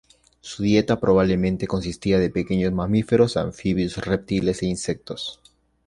[0.39, 5.39] Su dieta probablemente consistía de pequeños mamíferos, anfibios, reptiles e insectos.